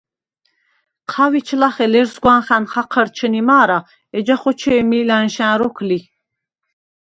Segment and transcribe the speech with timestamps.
[1.11, 3.79] ჴავიჩ ლახე ლერსგვანხა̈ნ ხაჴჷრჩჷნი მა̄რა,
[4.17, 5.99] ეჯა ხოჩე̄მი ლა̈ნშა̈ნ როქვ ლი.